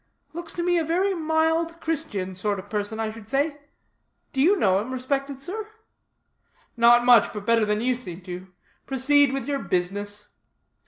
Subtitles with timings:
[0.33, 3.59] Looks like a very mild Christian sort of person, I should say.
[4.33, 5.69] Do you know him, respected sir?"
[6.75, 8.47] "Not much, but better than you seem to.
[8.87, 10.29] Proceed with your business."